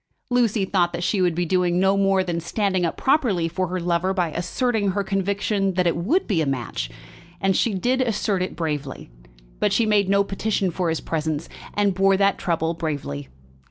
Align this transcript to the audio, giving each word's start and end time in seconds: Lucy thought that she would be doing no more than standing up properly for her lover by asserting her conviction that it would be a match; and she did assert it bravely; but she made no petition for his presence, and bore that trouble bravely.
Lucy 0.31 0.65
thought 0.65 0.93
that 0.93 1.03
she 1.03 1.21
would 1.21 1.35
be 1.35 1.45
doing 1.45 1.79
no 1.79 1.95
more 1.95 2.23
than 2.23 2.39
standing 2.39 2.83
up 2.85 2.97
properly 2.97 3.47
for 3.47 3.67
her 3.67 3.79
lover 3.79 4.15
by 4.15 4.31
asserting 4.31 4.89
her 4.93 5.03
conviction 5.03 5.75
that 5.75 5.85
it 5.85 5.95
would 5.95 6.25
be 6.25 6.41
a 6.41 6.45
match; 6.47 6.89
and 7.39 7.55
she 7.55 7.75
did 7.75 8.01
assert 8.01 8.41
it 8.41 8.55
bravely; 8.55 9.11
but 9.59 9.71
she 9.71 9.85
made 9.85 10.09
no 10.09 10.23
petition 10.23 10.71
for 10.71 10.89
his 10.89 11.01
presence, 11.01 11.47
and 11.75 11.93
bore 11.93 12.17
that 12.17 12.39
trouble 12.39 12.73
bravely. 12.73 13.27